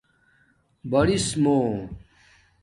[0.89, 1.89] برِسمُو